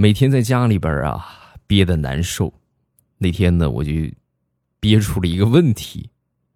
[0.00, 2.54] 每天在家里边啊憋得难受，
[3.18, 3.92] 那天呢我就
[4.80, 6.08] 憋出了一个问题，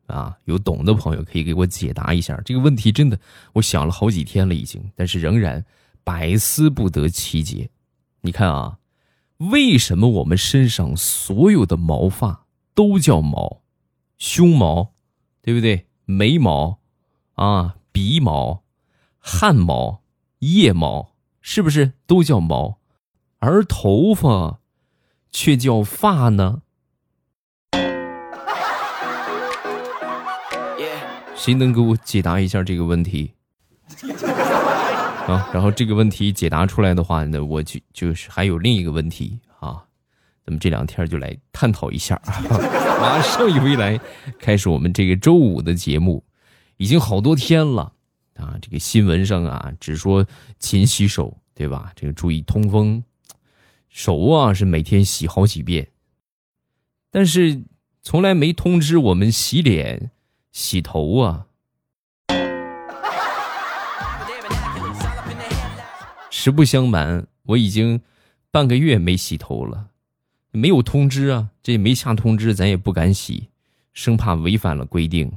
[0.07, 2.91] 啊，有懂的朋友可以给我解答一下这个问题。
[2.91, 3.21] 真的，
[3.53, 5.63] 我想了好几天了已经，但是仍然
[6.03, 7.69] 百思不得其解。
[8.23, 8.79] 你看啊，
[9.37, 13.61] 为什么我们身上所有的毛发都叫毛？
[14.17, 14.95] 胸毛，
[15.43, 15.85] 对不对？
[16.07, 16.79] 眉毛，
[17.35, 18.63] 啊，鼻毛，
[19.19, 20.01] 汗毛，
[20.39, 22.79] 腋毛，是不是都叫毛？
[23.47, 24.59] 而头发
[25.31, 26.63] 却叫发呢？
[31.37, 33.35] 谁能给我解答一下这个问题？
[35.27, 39.85] 啊，然后这个问题解答出来的话呢，我就就是还有另一个问题啊，
[40.47, 42.19] 咱们这两天就来探讨一下。
[42.99, 44.01] 马上一回来，
[44.39, 46.25] 开始我们这个周五的节目，
[46.79, 47.93] 已经好多天了
[48.37, 50.27] 啊，这个新闻上啊只说
[50.59, 51.93] 勤洗手，对吧？
[51.95, 53.05] 这个注意通风。
[53.95, 55.93] 手啊是每天洗好几遍，
[57.13, 57.63] 但是
[58.03, 60.11] 从来没通知我们洗脸、
[60.51, 61.47] 洗头啊。
[66.29, 68.01] 实不相瞒，我已经
[68.51, 69.91] 半个月没洗头了，
[70.51, 73.49] 没有通知啊，这没下通知，咱也不敢洗，
[73.93, 75.31] 生怕违反了规定。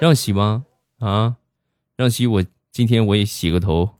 [0.00, 0.64] 让洗吗？
[0.98, 1.36] 啊，
[1.96, 3.94] 让洗，我今天我也洗个头。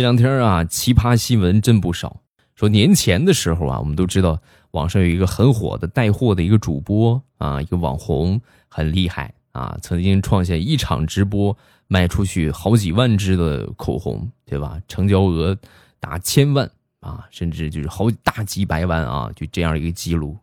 [0.00, 2.22] 这两天啊，奇葩新闻真不少。
[2.54, 11.54] 说年前的时候啊，我们都知道网上有一个很火的带货的一个主播啊，一个网红很厉害啊，曾经创下一场直播
[11.86, 14.80] 卖出去好几万支的口红，对吧？
[14.88, 15.54] 成交额
[15.98, 20.34] 达千万啊，甚至就是好大几百万啊，就这样一个记录。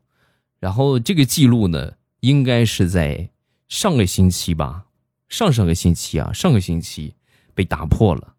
[0.60, 3.28] 然后这个记录呢，应该是在
[3.70, 4.84] 上个星期吧，
[5.28, 7.16] 上上个星期啊，上个星期
[7.56, 8.36] 被打破了。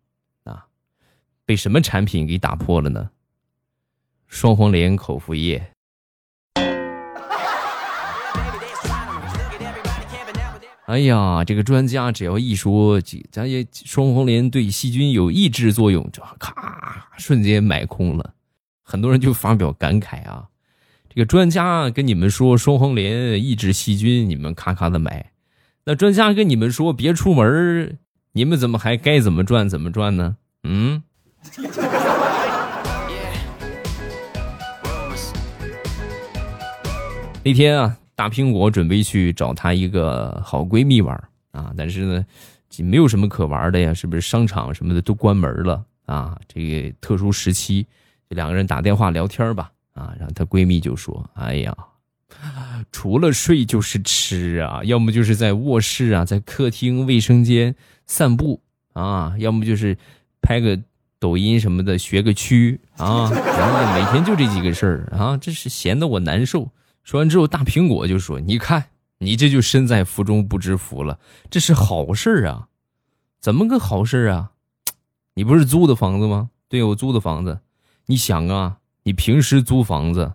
[1.49, 3.09] 被什么产品给打破了呢？
[4.27, 5.67] 双黄连口服液。
[10.85, 13.01] 哎呀，这个专家只要一说，
[13.31, 18.35] 咱也双黄连对细菌有抑制作用，这咔瞬间买空了。
[18.83, 20.49] 很多人就发表感慨啊，
[21.09, 25.33] 这个专家跟你们说双黄连抑制细菌，你们咔咔的买。
[25.87, 27.99] 那专家跟你们说别出门，
[28.33, 30.37] 你们怎么还该怎么赚怎么赚呢？
[30.63, 31.03] 嗯？
[37.45, 41.17] 那天啊，大苹果准备去找她一个好闺蜜玩
[41.53, 42.27] 啊，但是呢，
[42.79, 44.21] 没有什么可玩的呀，是不是？
[44.21, 47.87] 商场什么的都关门了啊，这个特殊时期，
[48.29, 51.75] 这两个人打电话聊天吧啊，然后她闺蜜就说：“哎呀，
[52.93, 58.61] 除了睡就是吃啊，要么就是在卧室啊，在客厅、卫生间散步
[58.93, 59.97] 啊，要么就是
[60.43, 60.79] 拍个。”
[61.21, 66.71] 抖音什么的学个区啊， 然后每天就这几个事儿啊，这是闲得我难受。
[67.03, 71.19] 说完之后，大苹果就说：“你看，你这就身在福中不知福了，
[71.51, 72.69] 这是好事啊？
[73.41, 74.53] 怎么个好事啊？
[75.35, 76.51] 你不是租的房子吗？
[76.69, 77.61] 对，我租的房子。
[78.07, 80.35] 你想啊，你平时租房子，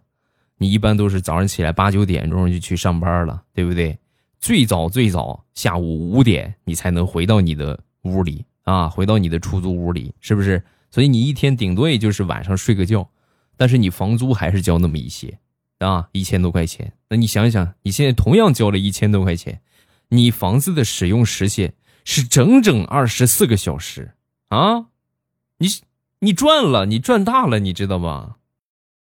[0.58, 3.98] 你一般都是早上起来八九点钟就去上班了，对不对？
[4.40, 10.64] 最早最早下午五点你才能回到你的屋里。”啊，回到你的出租屋里，是不是？
[10.94, 13.10] 所以你一天顶多也就是晚上睡个觉，
[13.58, 15.40] 但是你房租还是交那么一些，
[15.80, 16.94] 啊，一千多块钱。
[17.10, 19.60] 那你想想，你现在同样交了一千多块钱，
[20.10, 21.74] 你房子的使用时限
[22.06, 24.14] 是整整二十四个小时
[24.50, 24.86] 啊！
[25.58, 25.68] 你
[26.20, 28.36] 你赚了，你赚大了，你知道吗？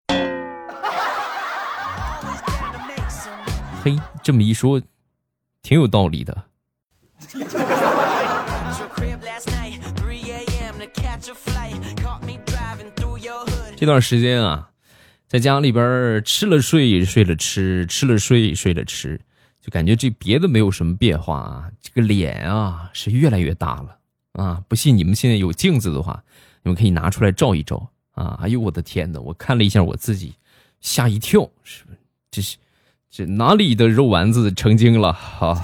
[3.83, 4.81] 嘿，这么一说，
[5.61, 6.45] 挺有道理的。
[13.81, 14.69] 这段时间啊，
[15.27, 19.19] 在家里边吃了睡，睡了吃，吃了睡，睡了吃，
[19.59, 23.97] 就感觉这别的没有什么变化啊，这个脸啊是越来越大了
[24.33, 24.63] 啊！
[24.67, 26.23] 不信你们现在有镜子的话，
[26.61, 28.37] 你们可以拿出来照一照啊！
[28.43, 30.35] 哎呦我的天哪，我看了一下我自己，
[30.79, 31.97] 吓一跳，是不是？
[32.29, 32.57] 这是
[33.09, 35.59] 这哪里的肉丸子成精了啊？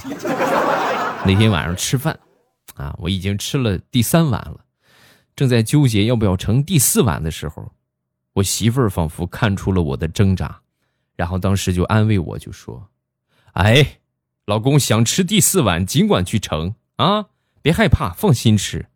[1.23, 2.19] 那天晚上吃饭
[2.73, 4.61] 啊，我已经吃了第三碗了，
[5.35, 7.71] 正在纠结要不要盛第四碗的时候。
[8.37, 10.61] 我媳妇儿仿佛看出了我的挣扎，
[11.15, 12.89] 然后当时就安慰我，就说
[13.53, 13.99] ：“哎，
[14.45, 17.27] 老公想吃第四碗，尽管去盛啊，
[17.63, 18.89] 别害怕，放心吃。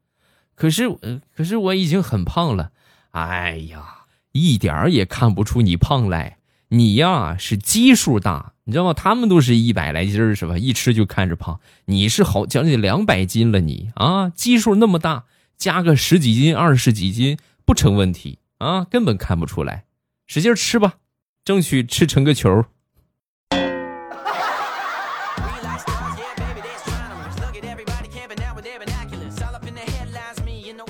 [0.53, 0.95] 可是，
[1.35, 2.71] 可是我已经很胖了。
[3.11, 6.37] 哎呀，一点儿也看不出你胖来，
[6.69, 8.93] 你呀是基数大，你知道吗？
[8.93, 10.55] 他们都是一百来斤儿，是吧？
[10.55, 11.59] 一吃就看着胖。
[11.85, 15.25] 你是好将近两百斤了，你啊，基数那么大，
[15.57, 19.85] 加个十几斤、二十几斤不成问题啊，根本看不出来。
[20.27, 20.97] 使劲吃吧，
[21.43, 22.63] 争取吃成个球。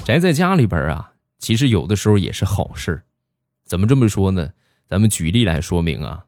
[0.04, 3.04] 宅在家里边啊，其实有的时候也是好事
[3.64, 4.50] 怎么这么说呢？
[4.90, 6.26] 咱们举例来说明啊。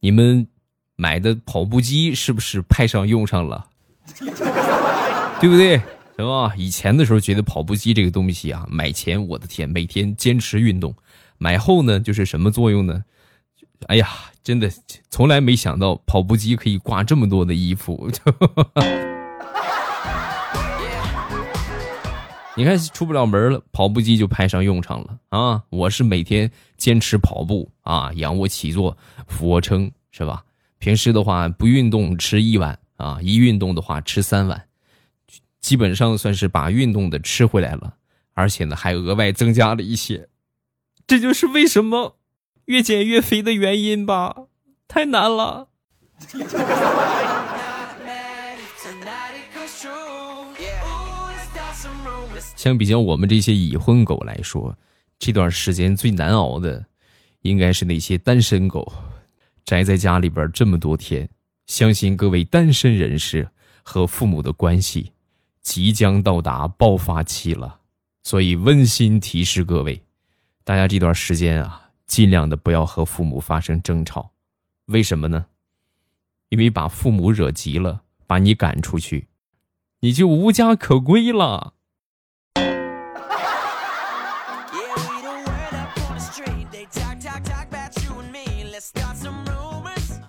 [0.00, 0.46] 你们
[0.94, 3.70] 买的跑步机是不是派上用场了？
[5.40, 5.80] 对不对？
[6.18, 6.52] 是吧？
[6.56, 10.90] 以前的时候觉得跑步机这个东西啊，买前我的天，每天坚持运动；
[11.38, 13.04] 买后呢，就是什么作用呢？
[13.86, 14.08] 哎呀，
[14.42, 14.68] 真的
[15.10, 18.10] 从来没想到跑步机可以挂这么多的衣服。
[22.56, 25.62] 你看出不了门了，跑步机就派上用场了啊！
[25.70, 28.98] 我是每天坚持跑步啊，仰卧起坐、
[29.28, 30.42] 俯卧撑，是吧？
[30.80, 34.64] 平时的话不运动吃一碗啊，一运动的话吃三碗，
[35.68, 37.96] 基本上算是把运动的吃回来了，
[38.32, 40.30] 而且呢还额外增加了一些，
[41.06, 42.16] 这就是为什么
[42.64, 44.44] 越减越肥的原因吧？
[44.88, 45.68] 太难了。
[52.56, 54.74] 相比较我们这些已婚狗来说，
[55.18, 56.86] 这段时间最难熬的，
[57.42, 58.90] 应该是那些单身狗，
[59.66, 61.28] 宅在家里边这么多天。
[61.66, 63.50] 相信各位单身人士
[63.82, 65.12] 和父母的关系，
[65.60, 67.80] 即将到达爆发期了。
[68.22, 70.02] 所以温馨提示各位，
[70.64, 74.32] 大家这段时间啊，尽量的不要和父母发生争吵。
[74.86, 75.46] 为什么呢？
[76.50, 79.28] 因为把父母惹急了，把你赶出去，
[80.00, 81.74] 你就无家可归了。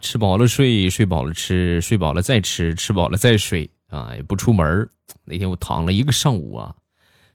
[0.01, 4.13] 吃饱了睡，睡饱了吃，睡饱了再吃，吃饱了再睡啊！
[4.15, 4.89] 也不出门
[5.25, 6.75] 那天我躺了一个上午啊，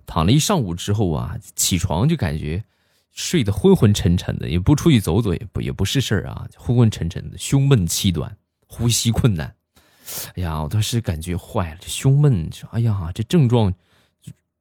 [0.07, 2.65] 躺了一上午之后啊，起床就感觉
[3.11, 8.37] 睡得昏昏沉沉的，也不出去走走，也不也不是事儿啊，昏昏沉沉的，胸闷气短，
[8.67, 9.55] 呼吸困难。
[10.35, 13.75] 哎呀，我当时感觉坏了，这胸闷，哎呀，这症状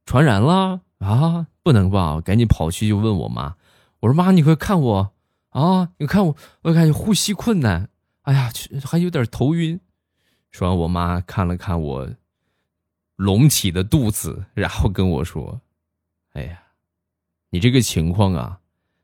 [0.06, 1.46] 传染了啊！
[1.62, 2.20] 不能吧？
[2.20, 3.56] 赶紧跑去就问我妈，
[4.00, 5.12] 我说妈，你快看我
[5.50, 5.90] 啊！
[5.98, 7.88] 你看我，我感觉呼吸困难。
[8.22, 8.50] 哎呀，
[8.84, 9.80] 还有点头晕。
[10.54, 12.08] 说完，我妈看了看我
[13.16, 15.60] 隆起的肚子，然后跟我说
[16.34, 16.62] ：“哎呀，
[17.50, 18.60] 你这个情况啊，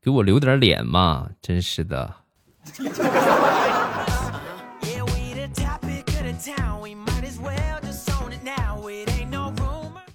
[0.02, 1.30] 给我留点脸嘛！
[1.42, 2.16] 真是的。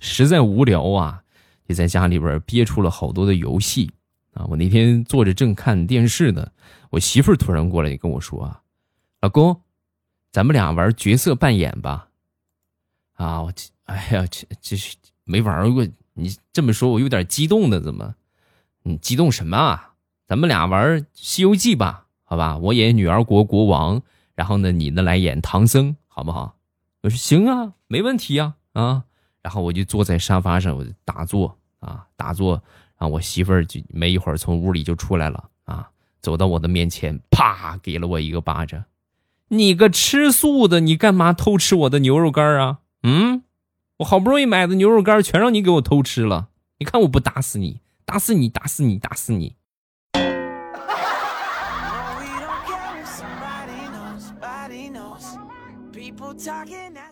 [0.00, 1.22] 实在无聊啊，
[1.66, 3.90] 也在家里边憋出了好多的游戏
[4.32, 4.46] 啊。
[4.48, 6.50] 我那天坐着正看电视呢，
[6.90, 8.62] 我媳妇儿突然过来跟我说啊
[9.20, 9.60] ：“老公，
[10.30, 12.08] 咱们俩玩角色扮演吧。”
[13.14, 15.86] 啊，我这，哎呀，这这是没玩过。
[16.14, 18.14] 你这么说，我有点激动的，怎么？
[18.84, 19.94] 你激动什么啊？
[20.26, 22.58] 咱们俩玩《西游记》吧，好吧？
[22.58, 24.00] 我演女儿国国王，
[24.34, 26.56] 然后呢，你呢来演唐僧，好不好？
[27.02, 29.04] 我说行啊，没问题呀，啊！
[29.42, 32.62] 然后我就坐在沙发上，我就打坐啊，打坐。
[32.96, 38.84] 然后我媳妇儿就没一会儿从屋里就出来了啊，走到我的面前，啪给了我一个巴掌。
[39.48, 42.78] 你个吃素的，你干嘛偷吃我的牛肉干啊？
[43.02, 43.42] 嗯？
[43.98, 46.48] 我好不容易买的牛肉干全让你给我偷吃了！
[46.78, 49.56] 你看我不打死你，打死你，打死你，打死你！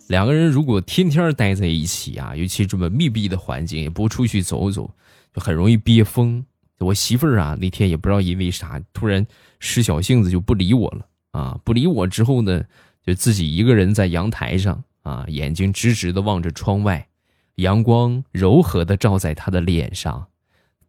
[0.07, 4.93] 两个人如果天天待在一起啊，尤其这么密闭的环境，也不出去走走，
[5.33, 6.45] 就很容易憋疯。
[6.79, 9.25] 我媳妇儿啊，那天也不知道因为啥，突然
[9.59, 11.59] 使小性子就不理我了啊！
[11.63, 12.63] 不理我之后呢，
[13.05, 14.83] 就自己一个人在阳台上。
[15.03, 17.09] 啊，眼睛直直的望着窗外，
[17.55, 20.27] 阳光柔和的照在她的脸上，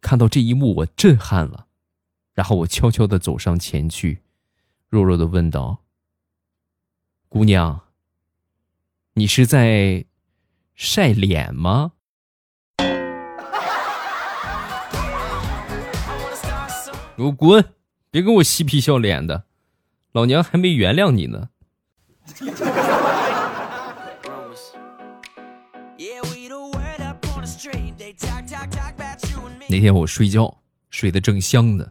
[0.05, 1.65] 看到这一幕，我震撼了。
[2.35, 4.21] 然后我悄悄的走上前去，
[4.87, 5.79] 弱弱的问道
[7.27, 7.81] ：“姑娘，
[9.15, 10.05] 你是在
[10.75, 11.93] 晒脸吗？”
[17.17, 17.73] 给我滚！
[18.11, 19.45] 别跟我嬉皮笑脸的，
[20.11, 21.49] 老娘还没原谅你呢。
[29.67, 31.87] 那天我睡觉睡得正香呢，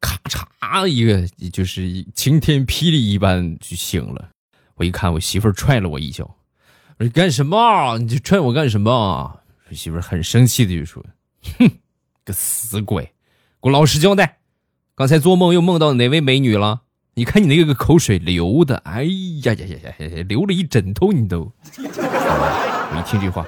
[0.00, 4.30] 咔嚓一个就是晴天霹雳一般就醒了。
[4.76, 6.36] 我一看，我媳妇踹了我一脚，
[6.98, 7.98] 我说干什么？
[7.98, 9.40] 你踹我干什么？
[9.68, 11.04] 我媳妇很生气的就说
[11.58, 11.70] ：“哼，
[12.24, 13.02] 个死鬼，
[13.60, 14.38] 给我老实交代，
[14.94, 16.82] 刚才做梦又梦到哪位美女了？
[17.14, 21.40] 你看你那个口水流的，哎呀呀呀呀呀，流了一枕头，你都。
[21.76, 23.44] ”我一听这话。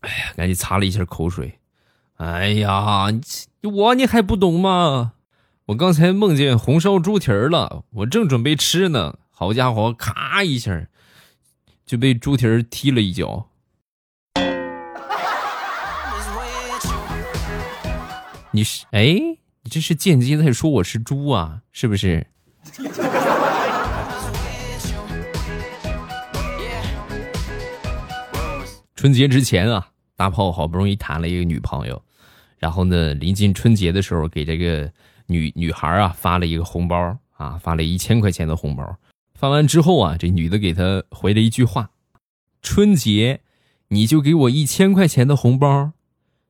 [0.00, 1.58] 哎呀，赶紧擦了一下口水。
[2.16, 3.08] 哎呀，
[3.62, 5.12] 我你还不懂吗？
[5.66, 10.86] 我刚才梦见红烧猪蹄儿了，我正准备吃呢，好家伙，咔一下
[11.84, 13.48] 就被猪蹄儿踢了一脚。
[18.52, 19.02] 你是哎，
[19.62, 21.60] 你这是间接在说我是猪啊？
[21.70, 22.26] 是不是？
[28.94, 29.88] 春节之前啊。
[30.18, 32.02] 大炮好不容易谈了一个女朋友，
[32.58, 34.90] 然后呢，临近春节的时候，给这个
[35.26, 38.96] 女女孩啊发了一个红包啊，发了一千块钱的红包。
[39.34, 41.90] 发完之后啊，这女的给他回了一句话
[42.62, 43.40] ：“春节
[43.88, 45.92] 你就给我一千块钱的红包。”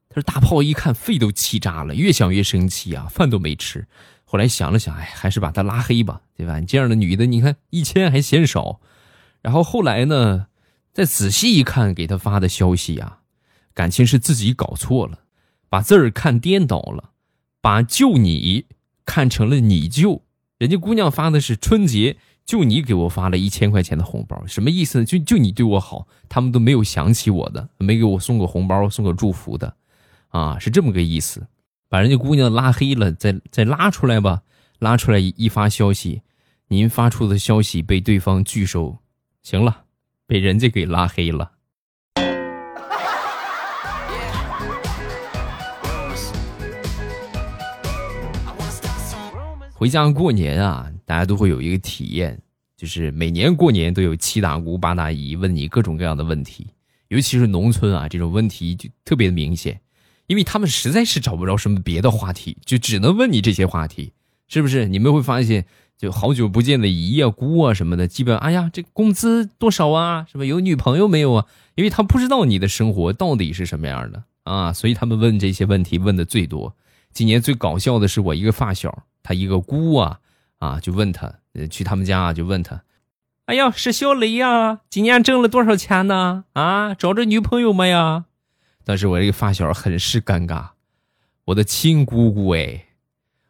[0.09, 3.87] 他说：“大炮一看肺都气炸了，越想越生气啊，饭都没吃。
[4.25, 6.61] 后来想了想，哎，还是把她拉黑吧，对吧？
[6.61, 8.81] 你这样的女的，你看一千还嫌少。
[9.43, 10.47] 然后后来呢，
[10.93, 13.23] 再仔细一看，给他发的消息啊。”
[13.75, 15.19] 感情是自己搞错了，
[15.69, 17.11] 把字儿看颠倒了，
[17.61, 18.67] 把救你
[19.05, 20.23] 看成了你救。
[20.59, 25.05] 人家姑娘发的是春节，就你给我发了一千块钱的红包，什么意思呢？
[25.05, 29.77] 就就你对我好，他们都没有想起我的，没给我送个红包，送个祝福的，
[30.29, 31.47] 啊，是这么个意思。
[31.89, 34.43] 把人家姑娘拉黑了，再再拉出来吧，
[34.79, 36.23] 拉出来一发消息，
[36.69, 38.99] 您发出的消息被对方拒收，
[39.43, 39.85] 行了，
[40.27, 41.53] 被人家给拉黑了。
[49.79, 52.41] 回家过年啊，大家都会有一个体验，
[52.79, 56.69] 就是每年过年都有七大姑八大姨问你各种各样的问题，
[57.09, 59.79] 尤其是农村啊，这种问题就特别的明显，
[60.29, 64.15] 因为他们实在是找不着什么别的话题，就只能问你这些话题，
[64.49, 64.89] 是不是？
[64.89, 65.67] 你们会发现，
[65.99, 70.25] 就好久不见的姨啊、姑啊什么的，基本哎呀，这工资多少啊？
[70.33, 71.45] 什么有女朋友没有啊？
[71.75, 76.75] 因为他不知道你的生活到底是什么样的啊，所以他们问这些问题问的最多。
[77.13, 79.05] 今年最搞笑的是我一个发小。
[79.27, 80.21] 他一个姑啊
[80.59, 81.35] 啊，就问他，
[81.69, 82.83] 去他们家啊就问他，
[83.47, 86.45] 哎呀，是小雷呀，今年挣了多少钱呢？
[86.53, 88.27] 啊，找着女朋友没呀？
[88.85, 90.69] 当时我这个发小很是尴尬，
[91.47, 92.85] 我的亲姑姑哎，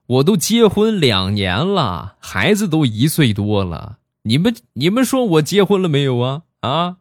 [0.07, 6.43] 我都结婚两年了，孩子都一岁多了，你们你们说我结婚了没有啊？
[6.61, 6.97] 啊？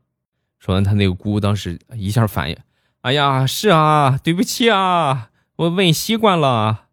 [0.59, 2.57] 说完，他那个姑当时一下反应，
[3.01, 6.84] 哎呀，是啊，对不起啊，我问习惯了。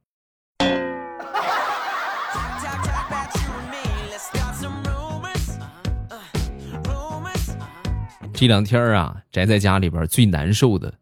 [8.42, 10.92] 这两天啊，宅在家里边最难受的，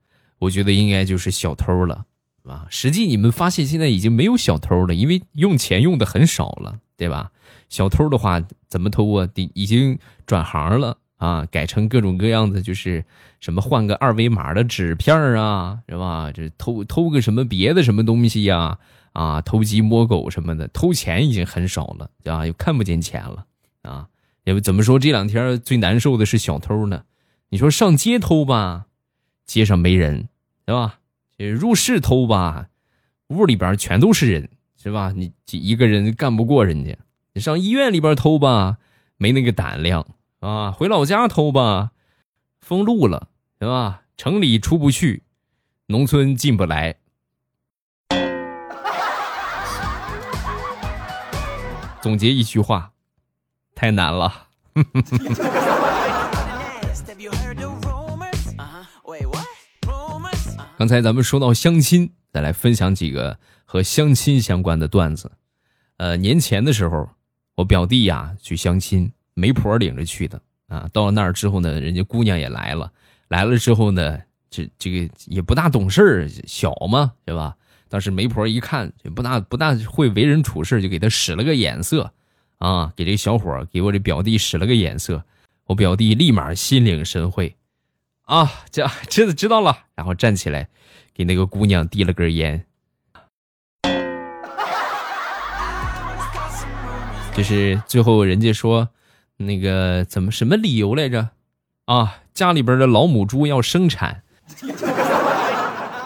[0.41, 2.05] 我觉得应该就是小偷了，
[2.45, 7.33] 啊，实际你们发现现在已经没有小偷了，因为用钱用的很少了，对吧？
[7.71, 9.27] 小偷的话怎么偷啊？
[9.37, 13.03] 已已经转行了啊，改成各种各样的，就是
[13.41, 16.31] 什么换个二维码的纸片啊，是吧？
[16.31, 18.77] 这偷偷个什么别的什么东西呀？
[19.15, 23.47] 啊，偷鸡摸狗什么的，偷钱已经很少了，啊，又看不见钱了，
[23.81, 24.09] 啊，
[24.45, 27.03] 也不怎么说这两天最难受的是小偷呢。
[27.53, 28.87] 你说上街偷吧，
[29.45, 30.29] 街上没人，
[30.69, 31.01] 是吧？
[31.37, 32.69] 这入室偷吧，
[33.27, 34.49] 屋里边全都是人，
[34.81, 35.13] 是吧？
[35.17, 36.97] 你一个人干不过人家。
[37.33, 38.79] 你上医院里边偷吧，
[39.17, 40.07] 没那个胆量
[40.39, 40.71] 啊。
[40.71, 41.91] 回老家偷吧，
[42.61, 43.29] 封路了，
[43.59, 44.03] 对吧？
[44.17, 45.25] 城里出不去，
[45.87, 46.97] 农村进不来。
[52.01, 52.93] 总结一句话，
[53.75, 54.47] 太难了。
[60.81, 65.31] 刚才咱们说到相亲，再来分享几个和相亲相关的段子。
[65.99, 67.07] 呃，年前的时候，
[67.55, 70.89] 我表弟呀去相亲，媒婆领着去的啊。
[70.91, 72.91] 到了那儿之后呢，人家姑娘也来了，
[73.29, 74.19] 来了之后呢，
[74.49, 77.55] 这这个也不大懂事儿，小嘛，对吧？
[77.91, 82.11] 当时媒婆一看，就不大不大会为人处事，就给他使了个眼色，
[82.57, 85.23] 啊，给这小伙给我这表弟使了个眼色，
[85.67, 87.55] 我表弟立马心领神会。
[88.23, 90.67] 啊，这知知道了，然后站起来，
[91.13, 92.65] 给那个姑娘递了根烟。
[97.35, 98.89] 就是最后人家说，
[99.37, 101.29] 那个怎么什么理由来着？
[101.85, 104.23] 啊，家里边的老母猪要生产。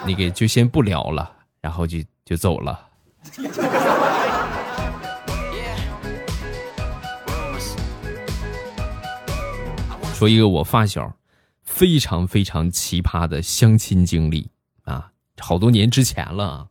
[0.05, 2.89] 那个就先不聊了，然后就就走了。
[10.13, 11.09] 说一个我发小
[11.75, 14.49] 非常非常奇葩的相亲经历
[14.83, 16.67] 啊，好多年之前了啊。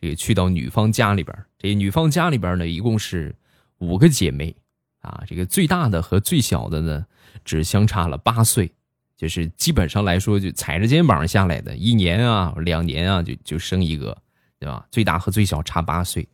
[0.00, 3.34] 这个去到女方家里边，这女方家里边呢，一共是
[3.78, 4.54] 五个姐妹
[5.00, 5.24] 啊。
[5.26, 7.04] 这个最大的和最小的呢，
[7.44, 8.70] 只相差了八岁，
[9.16, 14.16] 就是基本上来说就踩着肩膀下来的，一年啊、两年啊就就生一个，
[14.60, 14.86] 对吧？
[14.92, 16.28] 最大和最小差八岁。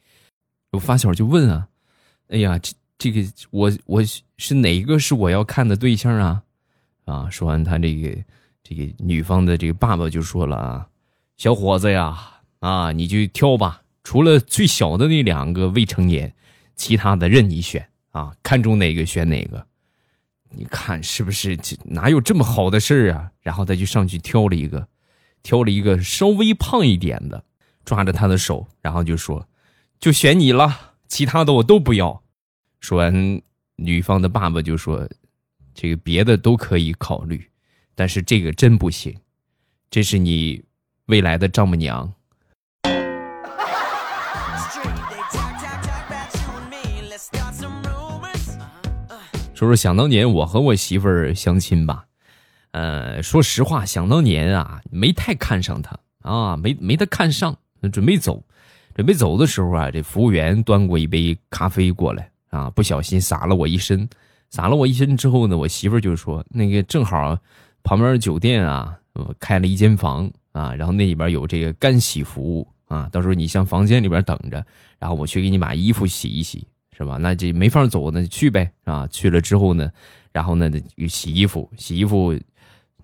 [0.73, 1.67] 我发小就问啊，
[2.29, 4.03] 哎呀，这这个我我
[4.37, 6.43] 是哪一个是我要看的对象啊？
[7.05, 8.17] 啊，说完他这个
[8.63, 10.87] 这个女方的这个爸爸就说了啊，
[11.37, 12.29] 小伙子呀。
[12.61, 16.33] 啊，你就挑吧，除了最小的那两个未成年，
[16.77, 19.67] 其他的任你选啊，看中哪个选哪个。
[20.49, 21.59] 你看是不是？
[21.83, 23.33] 哪有这么好的事儿啊？
[23.41, 24.87] 然后他就上去挑了一个，
[25.43, 27.43] 挑了一个稍微胖一点的，
[27.85, 29.45] 抓着他的手，然后就说
[29.99, 32.23] ：“就选你了，其他的我都不要。”
[32.79, 33.43] 说完，
[33.75, 35.09] 女方的爸爸就说
[35.75, 37.49] ：“这个别的都可以考虑，
[37.95, 39.15] 但是这个真不行，
[39.91, 40.63] 这是你
[41.07, 42.13] 未来的丈母娘。
[49.55, 52.05] ”说说想当年我和我媳妇儿相亲吧，
[52.73, 57.57] 呃，说实话，想当年啊，没太看上她啊，没没她看上，
[57.93, 58.43] 准备走，
[58.95, 64.09] 准备走的时候啊，这服务员端过一杯咖啡过来啊，不小心洒了我一身，
[64.53, 67.37] 洒了我一身之后呢，我媳妇儿就说那个正好
[67.83, 68.97] 旁边酒店啊
[69.41, 74.65] 开了一间房啊，然后那里边有这个干洗服务啊，到时候你上房间里边等着，
[75.01, 76.65] 然后我去给你把衣服洗一洗。
[76.95, 77.17] 是吧？
[77.17, 79.09] 那这没法走，那就去呗，啊！
[79.11, 79.91] 去了之后呢，
[80.31, 80.71] 然后呢，
[81.09, 82.39] 洗衣服，洗衣服，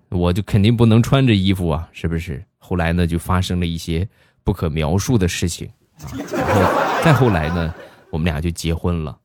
[0.09, 2.41] 我就肯定不能穿着衣服啊，是不是？
[2.59, 4.07] 后来呢，就发生了一些
[4.43, 5.67] 不可描述的事情
[6.01, 6.13] 啊。
[6.31, 7.73] 然后再后来呢，
[8.11, 9.17] 我们俩就结婚了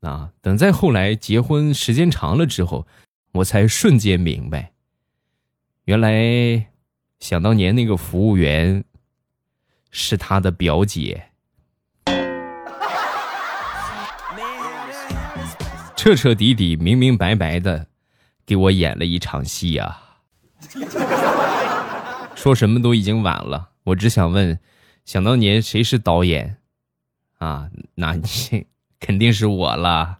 [0.00, 0.30] 啊。
[0.40, 2.86] 等再后来结婚时间长了之后，
[3.32, 4.72] 我才瞬间明白，
[5.84, 6.66] 原来
[7.20, 8.84] 想当年那个服务员
[9.90, 11.24] 是他的表姐。
[15.96, 17.88] 彻彻底底、明明白白的，
[18.46, 20.20] 给我演了一场戏啊！
[22.36, 24.58] 说什么都已经晚了，我只想问：
[25.04, 26.58] 想当年谁是导演？
[27.38, 28.22] 啊，那你
[29.00, 30.18] 肯定是我了。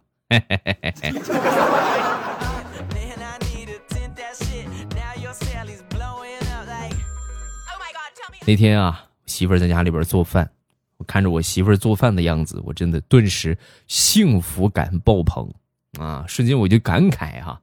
[8.45, 10.51] 那天啊，媳妇儿在家里边做饭，
[10.97, 15.53] 我看着我媳妇儿做饭的样子，我真的顿时幸福感爆棚。
[15.99, 16.23] 啊！
[16.27, 17.59] 瞬间我就感慨哈，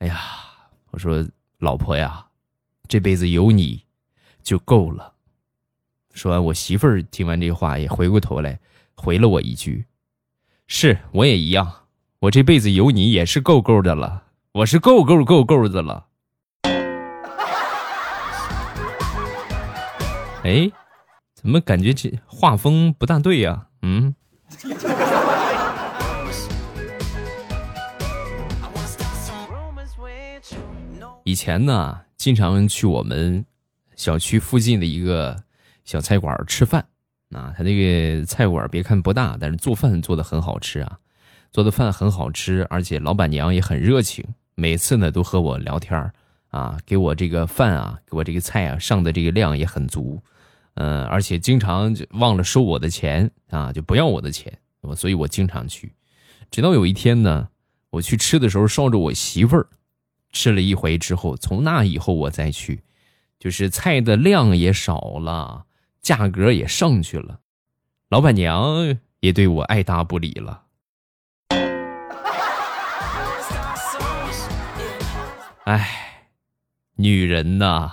[0.00, 0.20] 哎呀，
[0.90, 1.26] 我说
[1.58, 2.26] 老婆呀，
[2.86, 3.82] 这辈子有你
[4.42, 5.14] 就够了。
[6.12, 8.60] 说完，我媳妇儿听完这话也回过头来
[8.94, 9.86] 回了我一句
[10.70, 11.86] ：“是，我也一样，
[12.20, 16.08] 我这辈子有你也是够够的了，我是够够够够的了。”
[20.44, 20.70] 哎，
[21.34, 23.68] 怎么感觉这画风不大对呀？
[23.80, 24.14] 嗯。
[31.24, 33.46] 以前呢，经常去我们
[33.96, 35.44] 小区附近的一个
[35.84, 36.86] 小菜馆吃饭
[37.30, 37.52] 啊。
[37.56, 40.98] 他那个菜馆别看不大，但是做饭做的很好吃啊，
[41.50, 46.12] 做的饭很好吃，而且老板娘也很热情，每次呢都和我聊天
[46.48, 50.20] 啊，给我这个饭啊，给我这个菜啊上的这个量也很足，
[50.74, 55.92] 嗯，而且经常忘了收我的钱啊，就不要我的钱，我所以我经常去。
[56.50, 57.48] 直到有一天呢，
[57.90, 59.68] 我去吃的时候捎着我媳妇儿。
[60.30, 62.82] 吃了一回之后，从那以后我再去，
[63.38, 65.64] 就是菜的量也少了，
[66.08, 67.40] 价格也上去了，
[68.08, 70.62] 老板娘也对我爱答不理了。
[75.64, 76.24] 哎，
[76.96, 77.92] 女人呐，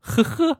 [0.00, 0.58] 呵呵。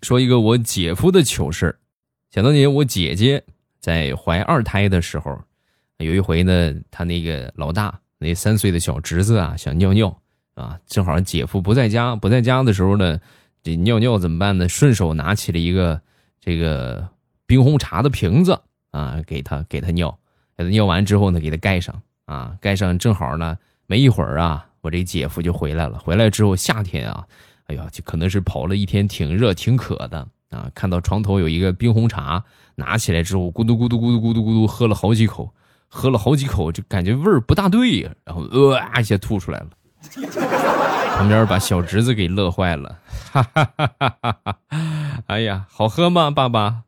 [0.00, 1.78] 说一个我姐夫的糗事
[2.30, 3.44] 想当年，我姐姐
[3.80, 5.38] 在怀二胎的时候，
[5.98, 10.16] 有一回呢，她那个老大那三岁的小侄子啊，想尿尿
[10.54, 13.18] 啊，正好姐夫不在家，不在家的时候呢，
[13.62, 14.68] 这尿尿怎么办呢？
[14.68, 16.00] 顺手拿起了一个
[16.38, 17.08] 这个
[17.46, 18.60] 冰红茶的瓶子
[18.92, 20.16] 啊，给他给他尿，
[20.56, 25.98] 给他尿完之后呢，给他盖上啊，盖上正好呢，没一会儿啊，我这姐夫就回来了。
[25.98, 27.26] 回来之后，夏天啊，
[27.66, 30.28] 哎呀，就可能是跑了一天，挺热挺渴的。
[30.50, 30.68] 啊！
[30.74, 32.42] 看到床头有一个冰红茶，
[32.74, 35.54] 拿起来之后，咕嘟咕嘟咕嘟咕嘟咕嘟喝了好几口，
[35.92, 39.66] 喝了好几口，就感觉味儿不大对呀，然后呃一下吐出来了。
[41.18, 42.98] 旁边把小侄子给乐坏了，
[43.30, 44.56] 哈哈哈哈哈哈！
[45.26, 46.84] 哎呀，好喝吗，爸爸？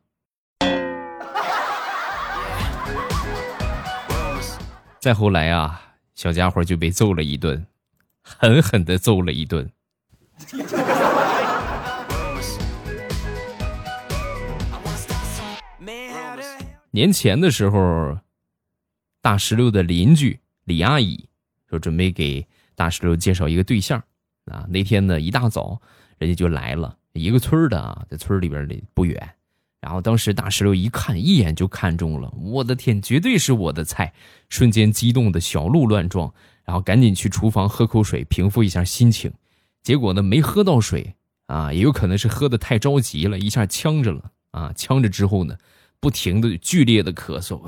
[4.99, 5.81] 再后来啊，
[6.15, 7.67] 小家伙就被揍了一顿，
[8.23, 9.69] 狠狠的揍了一顿。
[16.89, 18.17] 年前的时候，
[19.23, 21.29] 大石榴的邻居李阿姨
[21.69, 23.97] 说准备给大石榴介绍一个对象
[24.47, 24.67] 啊。
[24.69, 25.81] 那天呢，一大早
[26.17, 29.29] 人家就来了，一个村的啊，在村里边的不远。
[29.79, 34.13] 然后当时大石榴一看，一眼就看中了，我的天，绝对是我的菜！
[34.49, 36.33] 瞬间激动的小鹿乱撞，
[36.65, 39.31] 然后赶紧去厨房喝口水，平复一下心情。
[39.83, 45.57] 结果呢，没喝到水啊，也有可能是喝的太着急了，一下呛着了啊，呛着之后呢。
[46.03, 47.61] 不停的剧烈的咳嗽，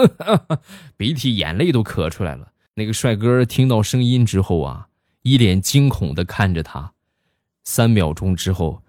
[0.98, 2.52] 鼻涕眼泪都咳出来了。
[2.74, 4.88] 那个帅哥听到声音之后啊，
[5.22, 6.92] 一脸惊恐的看着他，
[7.64, 8.82] 三秒钟之后，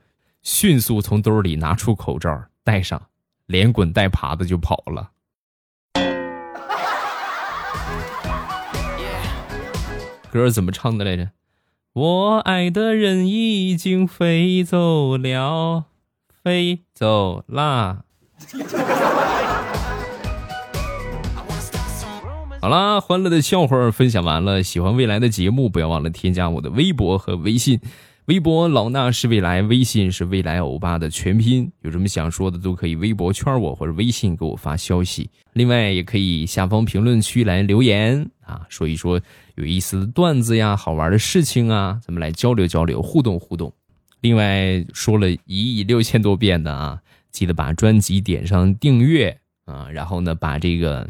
[0.43, 3.07] 迅速从兜里拿出口罩戴上，
[3.45, 5.11] 连滚带爬的就跑了。
[10.29, 11.29] 歌怎么唱的来着？
[11.93, 15.85] 我爱的人已经飞走了，
[16.43, 18.03] 飞走啦。
[22.59, 24.63] 好啦，欢乐的笑话分享完了。
[24.63, 27.79] 喜欢未来的节目，不要忘了添加我的微博和微信。
[28.25, 31.71] 微博老衲是未来，微信是未来欧巴的全拼。
[31.81, 35.29] 有什么想说的，都可以微博圈我或者微信给我发消息。
[35.53, 39.21] 另外，也可以下方评论区来留言啊，说一说
[39.55, 43.71] 有意思的段子呀、好玩的事情啊，咱们来交流交流、互动互动。
[44.19, 46.99] 另外，说了一亿六千多遍的啊。
[47.31, 51.09] 记得把专辑点上订阅啊，然后呢，把这个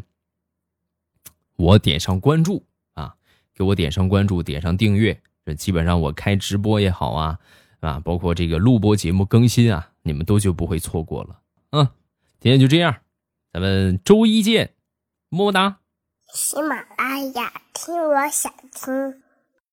[1.56, 3.16] 我点上关注啊，
[3.54, 7.40] 给我点上关注，点上订阅，这基本上我开直播也好啊
[7.80, 11.40] 啊，包括这个录播节目更新啊，你们都就不会错过了。
[11.72, 11.88] 嗯，
[12.40, 12.98] 今天就这样，
[13.54, 14.74] 咱们周一见，
[15.30, 15.80] 么么哒。
[16.34, 19.24] 喜马拉雅听，我想听。